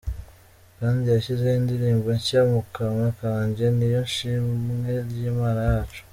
Kandi 0.77 1.03
yashyize 1.15 1.47
indirimbo 1.53 2.07
nshya 2.17 2.41
mu 2.51 2.61
kanwa 2.73 3.09
kanjye, 3.19 3.63
Ni 3.77 3.87
yo 3.93 4.01
shimwe 4.13 4.93
ry’Imana 5.07 5.61
yacu. 5.71 6.01